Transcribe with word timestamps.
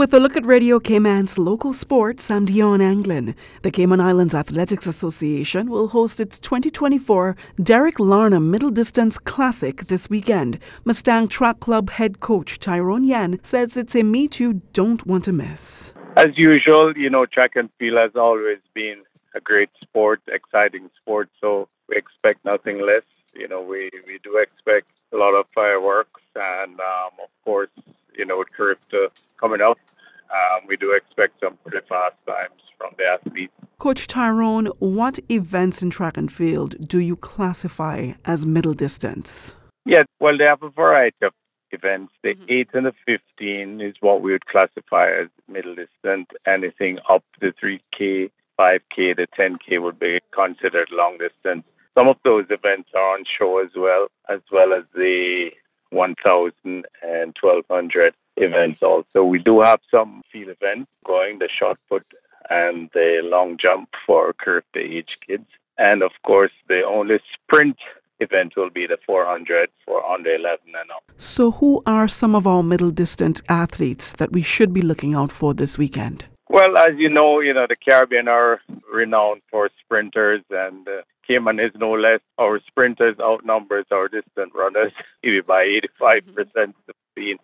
With 0.00 0.14
a 0.14 0.18
look 0.18 0.34
at 0.34 0.46
Radio 0.46 0.80
Cayman's 0.80 1.38
local 1.38 1.74
sports, 1.74 2.30
I'm 2.30 2.46
Dion 2.46 2.80
Anglin. 2.80 3.34
The 3.60 3.70
Cayman 3.70 4.00
Islands 4.00 4.34
Athletics 4.34 4.86
Association 4.86 5.68
will 5.68 5.88
host 5.88 6.20
its 6.20 6.40
2024 6.40 7.36
Derek 7.62 8.00
Larner 8.00 8.40
Middle 8.40 8.70
Distance 8.70 9.18
Classic 9.18 9.76
this 9.88 10.08
weekend. 10.08 10.58
Mustang 10.86 11.28
Track 11.28 11.60
Club 11.60 11.90
head 11.90 12.20
coach 12.20 12.58
Tyrone 12.58 13.04
Yan 13.04 13.40
says 13.42 13.76
it's 13.76 13.94
a 13.94 14.02
meet 14.02 14.40
you 14.40 14.62
don't 14.72 15.06
want 15.06 15.24
to 15.24 15.34
miss. 15.34 15.92
As 16.16 16.28
usual, 16.34 16.96
you 16.96 17.10
know, 17.10 17.26
track 17.26 17.50
and 17.56 17.68
field 17.78 17.98
has 17.98 18.12
always 18.16 18.60
been 18.72 19.02
a 19.34 19.40
great 19.40 19.68
sport, 19.82 20.22
exciting 20.28 20.88
sport, 20.98 21.28
so 21.42 21.68
we 21.90 21.96
expect 21.96 22.42
nothing 22.46 22.80
less. 22.80 23.04
You 23.34 23.48
know, 23.48 23.60
we, 23.60 23.90
we 24.06 24.18
do 24.24 24.38
expect 24.38 24.86
a 25.12 25.18
lot 25.18 25.34
of 25.34 25.44
fireworks 25.54 26.22
and, 26.34 26.80
um, 26.80 27.10
of 27.22 27.28
course, 27.44 27.68
you 28.20 28.26
know, 28.26 28.38
with 28.38 28.48
Carifta 28.54 29.08
coming 29.40 29.62
up, 29.62 29.78
um, 30.30 30.66
we 30.68 30.76
do 30.76 30.92
expect 30.92 31.40
some 31.40 31.56
pretty 31.64 31.84
fast 31.88 32.14
times 32.26 32.60
from 32.76 32.90
the 32.98 33.04
athletes. 33.04 33.52
Coach 33.78 34.06
Tyrone, 34.06 34.66
what 34.78 35.18
events 35.30 35.82
in 35.82 35.88
track 35.88 36.18
and 36.18 36.30
field 36.30 36.86
do 36.86 36.98
you 36.98 37.16
classify 37.16 38.12
as 38.26 38.44
middle 38.44 38.74
distance? 38.74 39.56
Yeah, 39.86 40.02
well, 40.20 40.36
they 40.36 40.44
have 40.44 40.62
a 40.62 40.68
variety 40.68 41.16
of 41.22 41.32
events. 41.72 42.12
The 42.22 42.34
mm-hmm. 42.34 42.44
8 42.48 42.68
and 42.74 42.86
the 42.86 42.92
15 43.06 43.80
is 43.80 43.94
what 44.00 44.20
we 44.20 44.32
would 44.32 44.44
classify 44.44 45.08
as 45.22 45.28
middle 45.48 45.74
distance. 45.74 46.26
Anything 46.46 46.98
up 47.08 47.24
to 47.40 47.52
3K, 47.52 48.30
5K, 48.60 49.16
the 49.16 49.26
10K 49.38 49.82
would 49.82 49.98
be 49.98 50.20
considered 50.32 50.88
long 50.92 51.16
distance. 51.16 51.64
Some 51.98 52.08
of 52.08 52.16
those 52.22 52.44
events 52.50 52.90
are 52.94 53.14
on 53.14 53.24
show 53.38 53.58
as 53.58 53.70
well, 53.74 54.08
as 54.28 54.40
well 54.52 54.74
as 54.74 54.84
the 54.94 55.50
1,000 55.90 56.52
and 56.64 57.36
1,200 57.40 58.14
events 58.36 58.82
also. 58.82 59.24
We 59.24 59.38
do 59.38 59.60
have 59.60 59.80
some 59.90 60.22
field 60.32 60.48
events 60.48 60.90
going, 61.04 61.38
the 61.38 61.48
shot 61.48 61.78
put 61.88 62.04
and 62.48 62.90
the 62.94 63.20
long 63.22 63.56
jump 63.56 63.90
for 64.06 64.32
curved 64.32 64.76
age 64.76 65.18
kids. 65.26 65.46
And 65.78 66.02
of 66.02 66.12
course, 66.24 66.52
the 66.68 66.82
only 66.84 67.20
sprint 67.32 67.78
event 68.18 68.54
will 68.56 68.70
be 68.70 68.86
the 68.86 68.98
400 69.06 69.70
for 69.84 70.04
under 70.04 70.34
11 70.34 70.58
and 70.66 70.90
up. 70.90 71.04
So, 71.16 71.52
who 71.52 71.82
are 71.86 72.08
some 72.08 72.34
of 72.34 72.46
our 72.46 72.62
middle 72.62 72.90
distance 72.90 73.42
athletes 73.48 74.12
that 74.14 74.32
we 74.32 74.42
should 74.42 74.72
be 74.72 74.82
looking 74.82 75.14
out 75.14 75.32
for 75.32 75.54
this 75.54 75.78
weekend? 75.78 76.26
Well, 76.52 76.76
as 76.76 76.96
you 76.98 77.08
know, 77.08 77.38
you 77.38 77.54
know 77.54 77.66
the 77.68 77.76
Caribbean 77.76 78.26
are 78.26 78.60
renowned 78.92 79.42
for 79.52 79.70
sprinters, 79.84 80.42
and 80.50 80.86
uh, 80.88 81.02
Cayman 81.24 81.60
is 81.60 81.70
no 81.76 81.92
less. 81.92 82.18
Our 82.40 82.58
sprinters 82.66 83.14
outnumbers 83.20 83.86
our 83.92 84.08
distant 84.08 84.52
runners 84.52 84.90
maybe 85.22 85.42
by 85.42 85.62
85 85.62 86.34
percent 86.34 86.74
of 86.88 86.94
speed. 87.12 87.36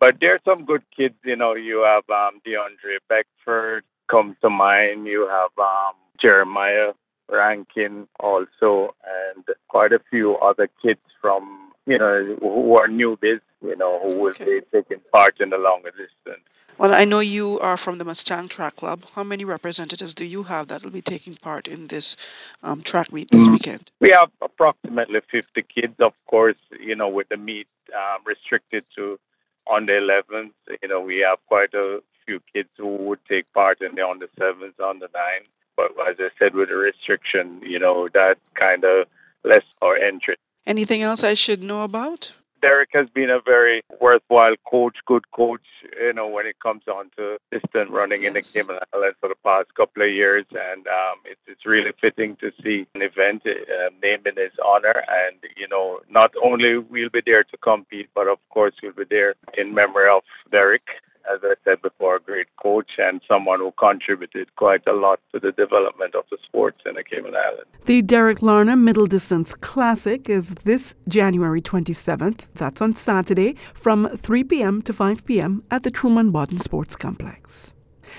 But 0.00 0.16
there's 0.22 0.40
some 0.42 0.64
good 0.64 0.82
kids. 0.96 1.16
You 1.22 1.36
know, 1.36 1.54
you 1.54 1.84
have 1.84 2.08
um, 2.08 2.40
DeAndre 2.46 2.96
Beckford 3.10 3.84
comes 4.10 4.36
to 4.40 4.48
mind. 4.48 5.06
You 5.06 5.28
have 5.28 5.50
um, 5.58 5.92
Jeremiah 6.18 6.94
Rankin 7.30 8.08
also, 8.18 8.94
and 9.36 9.44
quite 9.68 9.92
a 9.92 10.00
few 10.08 10.36
other 10.36 10.70
kids 10.82 11.00
from 11.20 11.65
you 11.86 11.98
know 11.98 12.36
who 12.40 12.76
are 12.76 12.88
newbies. 12.88 13.40
You 13.62 13.76
know, 13.76 14.00
who 14.00 14.16
will 14.18 14.30
okay. 14.30 14.44
be 14.44 14.60
taking 14.72 15.00
part 15.12 15.40
in 15.40 15.50
the 15.50 15.58
longer 15.58 15.90
distance. 15.90 16.44
Well, 16.78 16.94
I 16.94 17.06
know 17.06 17.20
you 17.20 17.58
are 17.60 17.78
from 17.78 17.96
the 17.96 18.04
Mustang 18.04 18.48
Track 18.48 18.76
Club. 18.76 19.06
How 19.14 19.24
many 19.24 19.46
representatives 19.46 20.14
do 20.14 20.26
you 20.26 20.42
have 20.42 20.68
that 20.68 20.84
will 20.84 20.90
be 20.90 21.00
taking 21.00 21.34
part 21.36 21.66
in 21.66 21.86
this 21.86 22.16
um, 22.62 22.82
track 22.82 23.10
meet 23.12 23.30
this 23.30 23.48
mm 23.48 23.52
weekend? 23.52 23.90
We 23.98 24.10
have 24.10 24.30
approximately 24.42 25.20
50 25.30 25.62
kids, 25.62 25.94
of 26.00 26.12
course, 26.26 26.58
you 26.78 26.94
know, 26.94 27.08
with 27.08 27.30
the 27.30 27.38
meet 27.38 27.66
um, 27.94 28.22
restricted 28.26 28.84
to 28.96 29.18
on 29.66 29.86
the 29.86 29.92
11th. 29.92 30.52
You 30.82 30.88
know, 30.88 31.00
we 31.00 31.24
have 31.26 31.38
quite 31.46 31.72
a 31.72 32.02
few 32.26 32.40
kids 32.52 32.68
who 32.76 32.96
would 32.96 33.20
take 33.26 33.50
part 33.54 33.80
in 33.80 33.94
the 33.94 34.02
on 34.02 34.18
the 34.18 34.28
7th, 34.38 34.78
on 34.84 34.98
the 34.98 35.06
9th. 35.06 35.48
But 35.76 35.92
as 36.08 36.16
I 36.18 36.28
said, 36.38 36.54
with 36.54 36.68
the 36.68 36.76
restriction, 36.76 37.60
you 37.62 37.78
know, 37.78 38.08
that 38.12 38.36
kind 38.60 38.84
of 38.84 39.06
less 39.44 39.64
our 39.80 39.96
entry. 39.96 40.36
Anything 40.66 41.02
else 41.02 41.22
I 41.22 41.34
should 41.34 41.62
know 41.62 41.84
about? 41.84 42.34
Derek 42.60 42.88
has 42.94 43.08
been 43.10 43.30
a 43.30 43.40
very 43.40 43.82
worthwhile 44.00 44.56
coach, 44.68 44.96
good 45.06 45.30
coach, 45.30 45.60
you 46.00 46.12
know, 46.12 46.26
when 46.26 46.46
it 46.46 46.56
comes 46.60 46.82
on 46.88 47.10
to 47.16 47.36
distant 47.52 47.90
running 47.90 48.22
yes. 48.22 48.28
in 48.28 48.34
the 48.34 48.42
Cayman 48.42 48.82
Islands 48.92 49.16
for 49.20 49.28
the 49.28 49.36
past 49.44 49.72
couple 49.76 50.02
of 50.02 50.10
years. 50.10 50.46
And 50.50 50.84
um, 50.88 51.18
it's, 51.24 51.40
it's 51.46 51.64
really 51.64 51.92
fitting 52.00 52.36
to 52.36 52.50
see 52.62 52.86
an 52.96 53.02
event 53.02 53.42
uh, 53.46 53.90
named 54.02 54.26
in 54.26 54.36
his 54.36 54.52
honor. 54.64 55.04
And, 55.08 55.38
you 55.56 55.68
know, 55.68 56.00
not 56.10 56.32
only 56.42 56.78
we'll 56.78 57.10
be 57.10 57.22
there 57.24 57.44
to 57.44 57.56
compete, 57.58 58.08
but 58.14 58.26
of 58.26 58.38
course 58.48 58.74
we'll 58.82 58.92
be 58.92 59.04
there 59.08 59.34
in 59.56 59.72
memory 59.72 60.10
of 60.10 60.22
Derek 60.50 60.88
as 61.32 61.40
I 61.42 61.54
said 61.64 61.82
before, 61.82 62.16
a 62.16 62.20
great 62.20 62.48
coach 62.62 62.90
and 62.98 63.20
someone 63.28 63.60
who 63.60 63.72
contributed 63.78 64.54
quite 64.56 64.86
a 64.86 64.92
lot 64.92 65.20
to 65.32 65.40
the 65.40 65.52
development 65.52 66.14
of 66.14 66.24
the 66.30 66.38
sports 66.44 66.78
in 66.86 66.94
the 66.94 67.04
Cayman 67.04 67.34
Islands. 67.34 67.70
The 67.84 68.02
Derek 68.02 68.42
Larner 68.42 68.76
Middle 68.76 69.06
Distance 69.06 69.54
Classic 69.54 70.28
is 70.28 70.54
this 70.64 70.94
January 71.08 71.60
27th. 71.60 72.48
That's 72.54 72.80
on 72.80 72.94
Saturday 72.94 73.54
from 73.74 74.08
3 74.08 74.44
p.m. 74.44 74.82
to 74.82 74.92
5 74.92 75.26
p.m. 75.26 75.62
at 75.70 75.82
the 75.82 75.90
Truman 75.90 76.30
Bodden 76.30 76.58
Sports 76.58 76.96
Complex. 76.96 77.74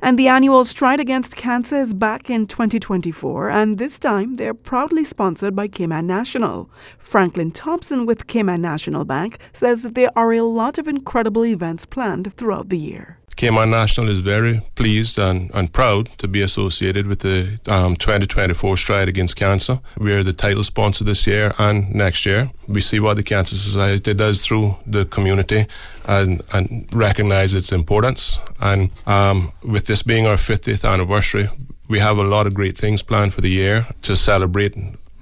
And 0.00 0.18
the 0.18 0.28
annual 0.28 0.64
Stride 0.64 1.00
Against 1.00 1.36
Cancer 1.36 1.76
is 1.76 1.94
back 1.94 2.30
in 2.30 2.46
2024, 2.46 3.50
and 3.50 3.78
this 3.78 3.98
time 3.98 4.34
they're 4.34 4.54
proudly 4.54 5.04
sponsored 5.04 5.54
by 5.54 5.68
Cayman 5.68 6.06
National. 6.06 6.70
Franklin 6.98 7.50
Thompson 7.50 8.06
with 8.06 8.26
Cayman 8.26 8.60
National 8.60 9.04
Bank 9.04 9.38
says 9.52 9.82
there 9.82 10.10
are 10.16 10.32
a 10.32 10.42
lot 10.42 10.78
of 10.78 10.88
incredible 10.88 11.44
events 11.44 11.86
planned 11.86 12.34
throughout 12.34 12.68
the 12.68 12.78
year. 12.78 13.18
Cayman 13.38 13.70
National 13.70 14.08
is 14.08 14.18
very 14.18 14.62
pleased 14.74 15.16
and, 15.16 15.52
and 15.54 15.72
proud 15.72 16.06
to 16.18 16.26
be 16.26 16.42
associated 16.42 17.06
with 17.06 17.20
the 17.20 17.60
um, 17.68 17.94
2024 17.94 18.76
Stride 18.76 19.08
Against 19.08 19.36
Cancer. 19.36 19.78
We 19.96 20.12
are 20.12 20.24
the 20.24 20.32
title 20.32 20.64
sponsor 20.64 21.04
this 21.04 21.24
year 21.24 21.54
and 21.56 21.94
next 21.94 22.26
year. 22.26 22.50
We 22.66 22.80
see 22.80 22.98
what 22.98 23.14
the 23.14 23.22
Cancer 23.22 23.54
Society 23.54 24.12
does 24.12 24.44
through 24.44 24.74
the 24.84 25.04
community 25.04 25.66
and, 26.04 26.42
and 26.52 26.88
recognize 26.92 27.54
its 27.54 27.70
importance. 27.70 28.40
And 28.60 28.90
um, 29.06 29.52
with 29.62 29.86
this 29.86 30.02
being 30.02 30.26
our 30.26 30.34
50th 30.36 30.84
anniversary, 30.84 31.48
we 31.88 32.00
have 32.00 32.18
a 32.18 32.24
lot 32.24 32.48
of 32.48 32.54
great 32.54 32.76
things 32.76 33.04
planned 33.04 33.34
for 33.34 33.40
the 33.40 33.50
year 33.50 33.86
to 34.02 34.16
celebrate 34.16 34.74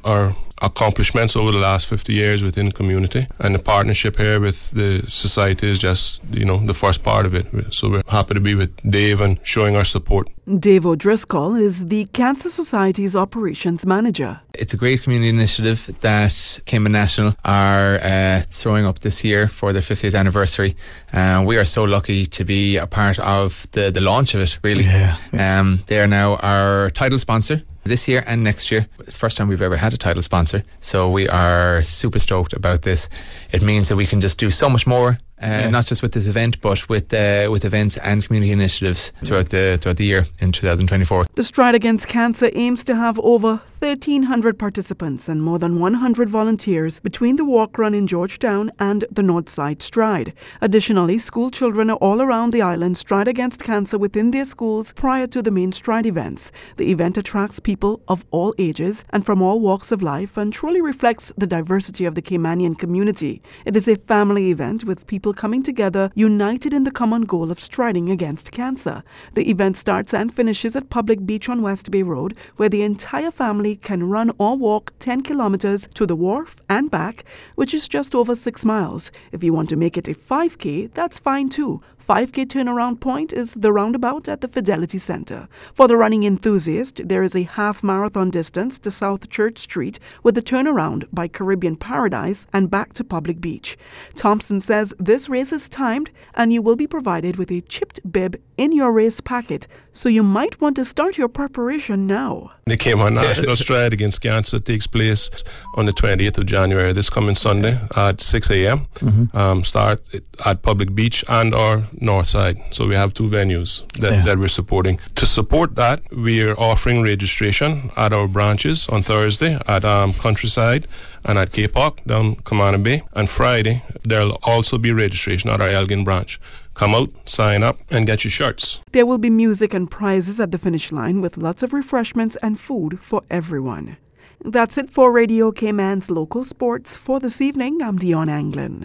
our 0.07 0.35
accomplishments 0.63 1.37
over 1.37 1.53
the 1.53 1.59
last 1.59 1.87
50 1.87 2.15
years 2.15 2.43
within 2.43 2.67
the 2.67 2.73
community. 2.73 3.27
And 3.39 3.55
the 3.55 3.59
partnership 3.59 4.17
here 4.17 4.41
with 4.41 4.71
the 4.71 5.05
society 5.09 5.71
is 5.71 5.79
just, 5.79 6.23
you 6.31 6.45
know, 6.45 6.65
the 6.65 6.75
first 6.75 7.03
part 7.03 7.27
of 7.27 7.35
it. 7.35 7.75
So 7.75 7.91
we're 7.91 8.03
happy 8.09 8.35
to 8.35 8.41
be 8.41 8.55
with 8.55 8.75
Dave 8.91 9.21
and 9.21 9.39
showing 9.43 9.77
our 9.77 9.85
support. 9.85 10.29
Dave 10.59 10.87
O'Driscoll 10.87 11.57
is 11.57 11.89
the 11.89 12.07
Cancer 12.13 12.49
Society's 12.49 13.17
operations 13.17 13.85
manager. 13.85 14.41
It's 14.55 14.73
a 14.73 14.77
great 14.77 15.03
community 15.03 15.29
initiative 15.29 15.95
that 16.01 16.61
Cayman 16.65 16.93
National 16.93 17.35
are 17.45 17.97
uh, 17.97 18.43
throwing 18.49 18.87
up 18.87 19.01
this 19.01 19.25
year 19.25 19.49
for 19.49 19.73
their 19.73 19.83
50th 19.83 20.19
anniversary. 20.19 20.77
Uh, 21.13 21.43
we 21.45 21.59
are 21.59 21.65
so 21.65 21.85
lucky 21.85 22.27
to 22.27 22.45
be 22.45 22.77
a 22.77 22.87
part 22.87 23.19
of 23.19 23.67
the, 23.73 23.91
the 23.91 24.01
launch 24.01 24.35
of 24.35 24.41
it, 24.41 24.59
really. 24.63 24.85
Yeah, 24.85 25.17
yeah. 25.33 25.61
Um, 25.61 25.81
they 25.89 26.01
are 26.01 26.07
now 26.07 26.37
our 26.37 26.91
title 26.91 27.19
sponsor 27.19 27.63
this 27.87 28.09
year 28.09 28.25
and 28.27 28.43
next 28.43 28.71
year. 28.71 28.87
It's 29.01 29.15
the 29.15 29.19
first 29.19 29.37
time 29.37 29.49
we've 29.49 29.63
ever 29.63 29.77
had 29.77 29.93
a 29.93 29.97
title 29.97 30.23
sponsor. 30.23 30.63
So 30.81 31.11
we 31.11 31.29
are 31.29 31.83
super 31.83 32.19
stoked 32.19 32.53
about 32.53 32.83
this. 32.83 33.09
It 33.53 33.63
means 33.63 33.89
that 33.89 33.97
we 33.97 34.07
can 34.07 34.21
just 34.21 34.39
do 34.39 34.51
so 34.51 34.69
much 34.69 34.87
more 34.87 35.19
uh, 35.43 35.47
yeah. 35.47 35.71
not 35.71 35.85
just 35.85 36.03
with 36.03 36.13
this 36.13 36.29
event, 36.29 36.61
but 36.63 36.89
with 36.89 37.13
uh, 37.13 37.49
with 37.51 37.65
events 37.65 37.99
and 37.99 38.25
community 38.25 38.53
initiatives 38.53 39.13
throughout 39.23 39.51
the 39.51 39.79
throughout 39.81 39.99
the 39.99 40.07
year 40.07 40.27
in 40.41 40.51
2024. 40.51 41.27
The 41.35 41.43
Stride 41.43 41.75
Against 41.75 42.09
Cancer 42.09 42.51
aims 42.55 42.85
to 42.85 42.95
have 42.95 43.19
over 43.21 43.61
1,300 43.79 44.59
participants 44.59 45.29
and 45.29 45.43
more 45.43 45.59
than 45.59 45.81
100 45.81 46.29
volunteers 46.29 47.01
between 47.01 47.37
the 47.37 47.45
walk 47.45 47.77
run 47.77 47.93
in 47.93 48.07
Georgetown 48.07 48.71
and 48.79 49.05
the 49.11 49.23
Northside 49.23 49.83
Stride. 49.83 50.33
Additionally, 50.61 51.19
school 51.19 51.51
children 51.51 51.91
all 51.91 52.23
around 52.23 52.53
the 52.53 52.63
island 52.63 52.97
stride 52.97 53.29
against 53.29 53.65
cancer 53.65 53.99
within 53.99 54.31
their 54.31 54.45
schools 54.45 54.93
prior 54.93 55.27
to 55.27 55.43
the 55.43 55.51
main 55.51 55.73
Stride 55.73 56.07
events. 56.07 56.53
The 56.77 56.91
event 56.91 57.19
attracts 57.19 57.61
people 57.61 58.01
of 58.07 58.25
all 58.31 58.55
ages 58.59 59.05
and 59.11 59.27
from 59.27 59.43
all 59.43 59.61
walks 59.61 59.93
of 59.93 60.03
life 60.03 60.37
and 60.37 60.53
truly 60.53 60.81
reflects 60.81 61.33
the 61.37 61.47
diversity 61.47 62.05
of 62.05 62.15
the 62.15 62.23
Caymanian 62.23 62.79
community. 62.79 63.43
It 63.65 63.77
is 63.77 63.89
a 63.89 63.97
family 63.97 64.51
event 64.51 64.85
with 64.85 65.07
people 65.07 65.27
people 65.27 65.33
coming 65.33 65.63
together, 65.63 66.11
united 66.15 66.73
in 66.73 66.85
the 66.85 66.91
common 66.91 67.23
goal 67.23 67.51
of 67.51 67.59
striding 67.59 68.11
against 68.11 68.53
cancer. 68.53 69.03
The 69.35 69.51
event 69.51 69.77
starts 69.77 70.15
and 70.15 70.33
finishes 70.33 70.77
at 70.77 70.89
Public 70.89 71.27
Beach 71.27 71.49
on 71.49 71.63
West 71.63 71.91
Bay 71.91 72.05
Road, 72.05 72.37
where 72.57 72.69
the 72.69 72.83
entire 72.83 73.31
family 73.31 73.66
family 73.67 73.77
can 73.77 74.09
run 74.09 74.31
or 74.39 74.57
walk 74.57 74.93
10 75.01 75.23
kilometers 75.23 75.89
to 75.95 76.07
the 76.07 76.15
wharf 76.15 76.63
and 76.69 76.91
back, 76.91 77.25
which 77.57 77.75
is 77.75 77.89
just 77.89 78.15
over 78.15 78.37
6 78.37 78.65
miles. 78.65 79.11
If 79.33 79.43
you 79.43 79.53
want 79.53 79.69
to 79.71 79.77
make 79.77 79.97
it 79.97 80.09
a 80.09 80.15
5K, 80.15 80.95
that's 80.95 81.19
fine 81.19 81.49
too. 81.49 81.81
5K 81.99 82.47
turnaround 82.47 83.01
point 83.01 83.33
is 83.33 83.55
the 83.55 83.73
roundabout 83.73 84.29
at 84.29 84.41
the 84.41 84.49
Fidelity 84.49 84.99
Center. 84.99 85.49
For 85.75 85.89
the 85.89 85.97
running 85.97 86.23
enthusiast, 86.23 87.09
there 87.09 87.25
is 87.25 87.35
a 87.35 87.43
half 87.43 87.83
marathon 87.83 88.31
distance 88.31 88.79
to 88.81 88.91
South 88.91 89.29
Church 89.29 89.59
Street 89.59 89.99
with 90.23 90.39
a 90.39 90.43
turnaround 90.43 91.05
by 91.13 91.27
Caribbean 91.27 91.77
Paradise 91.77 92.47
and 92.53 92.71
back 92.71 92.93
to 92.95 93.05
Public 93.05 93.41
Beach. 93.41 93.77
Thompson 94.15 94.61
says 94.61 94.95
this 95.01 95.29
race 95.29 95.53
is 95.53 95.69
timed 95.69 96.11
and 96.35 96.53
you 96.53 96.63
will 96.63 96.77
be 96.77 96.87
provided 96.87 97.37
with 97.37 97.51
a 97.51 97.61
chipped 97.63 98.01
bib 98.11 98.37
in 98.57 98.73
your 98.73 98.93
race 98.93 99.21
packet, 99.21 99.67
so 99.93 100.09
you 100.09 100.23
might 100.23 100.61
want 100.61 100.77
to 100.77 100.85
start 100.85 101.19
your 101.19 101.29
preparation 101.29 102.07
now. 102.07 102.51
The 102.67 102.77
Cayman 102.77 103.15
National 103.15 103.55
Stride 103.65 103.93
against 103.93 104.21
cancer 104.21 104.59
takes 104.59 104.87
place 104.87 105.31
on 105.77 105.87
the 105.87 105.93
28th 105.93 106.39
of 106.39 106.47
January, 106.47 106.93
this 106.93 107.09
coming 107.11 107.35
Sunday 107.35 107.79
at 107.97 108.21
6 108.21 108.51
a.m. 108.51 108.87
Um, 109.35 109.63
start 109.65 110.09
at 110.45 110.63
Public 110.63 110.95
Beach 110.95 111.25
and 111.29 111.55
or 111.55 111.83
Northside. 112.01 112.57
So 112.75 112.87
we 112.87 112.95
have 112.95 113.15
two 113.15 113.29
venues 113.29 113.87
that, 114.01 114.13
Yeah. 114.13 114.25
that 114.25 114.39
we're 114.39 114.49
supporting. 114.49 114.99
To 115.17 115.27
support 115.27 115.75
that, 115.77 116.01
we 116.13 116.43
are 116.43 116.59
offering 116.59 117.03
registration 117.03 117.91
at 117.97 118.13
our 118.13 118.27
branches 118.27 118.89
on 118.89 119.03
Thursday 119.03 119.59
at 119.67 119.85
um, 119.85 120.13
Countryside 120.15 120.87
and 121.25 121.39
at 121.39 121.53
Cape 121.53 121.75
Hawk 121.75 122.01
down 122.07 122.37
Camana 122.37 122.83
Bay. 122.83 123.03
And 123.13 123.29
Friday, 123.29 123.83
there'll 124.03 124.39
also 124.43 124.79
be 124.79 124.93
registration 124.93 125.51
at 125.51 125.61
our 125.61 125.69
Elgin 125.69 126.05
branch. 126.05 126.41
Come 126.77 126.95
out, 126.95 127.11
sign 127.25 127.63
up, 127.63 127.79
and 127.91 128.07
get 128.07 128.23
your 128.23 128.31
shirts. 128.31 128.81
There 128.93 129.07
will 129.07 129.17
be 129.17 129.31
music 129.31 129.73
and 129.73 129.91
prizes 129.91 130.39
at 130.39 130.51
the 130.53 130.59
finish 130.59 130.93
line 130.93 131.23
with 131.23 131.39
lots 131.39 131.63
of 131.63 131.73
refreshments 131.73 132.37
and 132.43 132.61
food 132.61 133.01
for 133.01 133.23
everyone. 133.31 133.97
That's 134.45 134.77
it 134.77 134.91
for 134.91 135.11
Radio 135.11 135.51
Cayman's 135.53 136.11
local 136.11 136.45
sports 136.45 136.95
for 136.95 137.19
this 137.19 137.41
evening. 137.41 137.83
I'm 137.83 137.97
Dion 137.97 138.29
Anglin. 138.29 138.85